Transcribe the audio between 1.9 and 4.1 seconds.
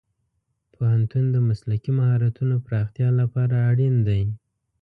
مهارتونو پراختیا لپاره اړین